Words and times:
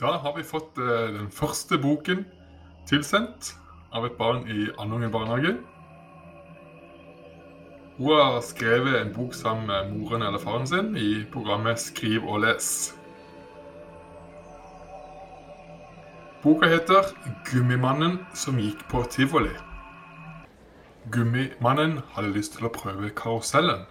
Da 0.00 0.06
har 0.06 0.36
vi 0.36 0.42
fått 0.44 0.76
eh, 0.78 1.08
den 1.14 1.30
første 1.32 1.78
boken 1.80 2.26
tilsendt 2.88 3.54
av 3.96 4.04
et 4.04 4.18
barn 4.18 4.42
i 4.44 4.66
Andungen 4.76 5.12
barnehage. 5.12 5.54
Hun 7.96 8.12
har 8.12 8.42
skrevet 8.44 8.98
en 9.00 9.14
bok 9.16 9.32
sammen 9.34 9.70
med 9.70 9.94
moren 9.94 10.26
eller 10.26 10.42
faren 10.42 10.68
sin 10.68 10.92
i 11.00 11.24
programmet 11.32 11.80
Skriv 11.80 12.28
og 12.28 12.42
les. 12.44 12.68
Boka 16.42 16.68
heter 16.68 17.08
'Gummimannen 17.48 18.20
som 18.34 18.60
gikk 18.60 18.84
på 18.92 19.00
tivoli'. 19.08 19.56
Gummimannen 21.10 22.02
hadde 22.12 22.36
lyst 22.36 22.58
til 22.58 22.68
å 22.68 22.74
prøve 22.74 23.16
karusellen, 23.16 23.86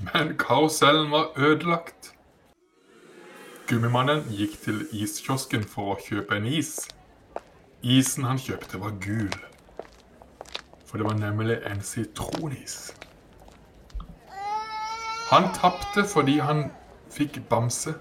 men 0.00 0.38
karusellen 0.40 1.10
var 1.12 1.36
ødelagt. 1.36 2.17
Gummimannen 3.68 4.22
gikk 4.32 4.54
til 4.64 4.78
iskiosken 4.96 5.60
for 5.68 5.92
å 5.92 5.96
kjøpe 6.00 6.38
en 6.38 6.46
is. 6.48 6.86
Isen 7.84 8.24
han 8.24 8.40
kjøpte 8.40 8.80
var 8.80 8.94
gul, 9.04 9.34
for 10.88 10.96
det 10.96 11.04
var 11.04 11.18
nemlig 11.18 11.58
en 11.68 11.82
sitronis. 11.84 12.94
Han 15.28 15.50
tapte 15.58 16.06
fordi 16.08 16.38
han 16.40 16.70
fikk 17.12 17.42
bamse, 17.52 17.92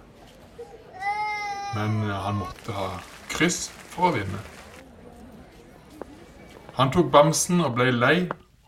men 1.75 1.99
han 2.15 2.39
måtte 2.39 2.71
ha 2.71 2.87
kryss 3.35 3.65
for 3.91 4.07
å 4.07 4.15
vinne. 4.15 4.39
Han 6.79 6.95
tok 6.95 7.11
bamsen 7.11 7.59
og 7.67 7.75
ble 7.75 7.91
lei 7.91 8.15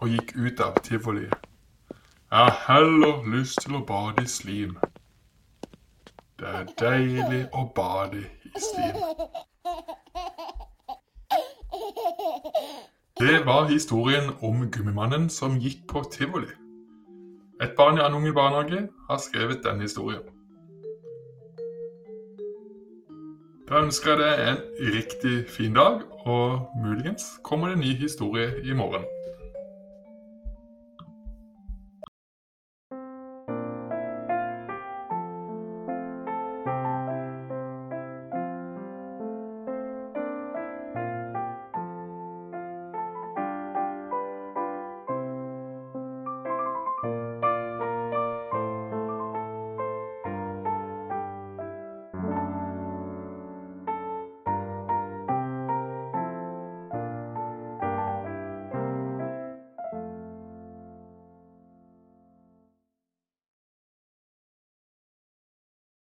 og 0.04 0.12
gikk 0.18 0.36
ut 0.36 0.68
av 0.68 0.84
tivoliet. 0.84 1.48
Jeg 2.28 2.44
har 2.44 2.64
heller 2.68 3.24
lyst 3.40 3.64
til 3.64 3.80
å 3.80 3.86
bade 3.88 4.28
i 4.28 4.36
slim. 4.36 4.76
Det 6.40 6.48
er 6.48 6.68
deilig 6.80 7.40
å 7.52 7.66
bade 7.76 8.22
i 8.48 8.62
slim. 8.64 8.96
Det 13.20 13.42
var 13.46 13.68
historien 13.68 14.30
om 14.40 14.62
gummimannen 14.72 15.28
som 15.30 15.58
gikk 15.60 15.82
på 15.92 16.06
tivoli. 16.14 16.48
Et 17.60 17.76
barn 17.76 18.00
i 18.00 18.06
Andungen 18.06 18.34
barnehage 18.34 18.86
har 19.10 19.20
skrevet 19.20 19.66
denne 19.66 19.84
historien. 19.84 20.24
Da 23.68 23.84
ønsker 23.84 24.16
jeg 24.16 24.24
deg 24.24 24.48
en 24.48 24.94
riktig 24.96 25.36
fin 25.52 25.76
dag, 25.76 26.06
og 26.24 26.72
muligens 26.80 27.34
kommer 27.44 27.68
det 27.68 27.82
en 27.82 27.84
ny 27.84 27.94
historie 28.00 28.54
i 28.64 28.74
morgen. 28.74 29.04